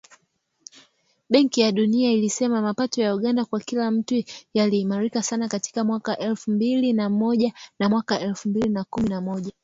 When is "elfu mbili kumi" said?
8.21-9.09